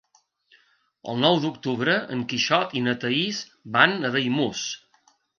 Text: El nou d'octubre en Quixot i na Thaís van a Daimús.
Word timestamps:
El 1.11 1.17
nou 1.25 1.35
d'octubre 1.43 1.93
en 2.15 2.23
Quixot 2.31 2.73
i 2.79 2.81
na 2.85 2.95
Thaís 3.03 3.41
van 3.75 3.93
a 4.09 4.11
Daimús. 4.17 4.63